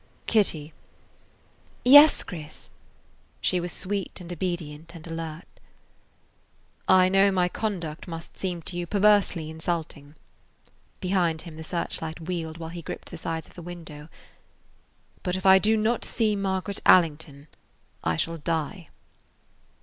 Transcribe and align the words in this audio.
"Kitty." 0.25 0.73
"Yes, 1.85 2.23
Chris." 2.23 2.71
She 3.39 3.59
was 3.59 3.71
sweet 3.71 4.19
and 4.19 4.33
obedient 4.33 4.95
and 4.95 5.05
alert. 5.05 5.45
"I 6.87 7.07
know 7.07 7.29
my 7.31 7.47
conduct 7.47 8.07
must 8.07 8.35
seem 8.35 8.63
to 8.63 8.75
you 8.77 8.87
perversely 8.87 9.47
insulting, 9.47 10.15
"–behind 11.01 11.43
him 11.43 11.55
the 11.55 11.63
search 11.63 12.01
light 12.01 12.19
wheeled 12.19 12.57
while 12.57 12.71
he 12.71 12.81
gripped 12.81 13.11
the 13.11 13.15
sides 13.17 13.47
of 13.47 13.53
the 13.53 13.61
window,–"but 13.61 15.35
if 15.35 15.45
I 15.45 15.59
do 15.59 15.73
[Page 15.73 15.77
58] 15.77 15.83
not 15.83 16.03
see 16.05 16.35
Margaret 16.35 16.81
Allington 16.83 17.45
I 18.03 18.15
shall 18.15 18.39
die." 18.39 18.89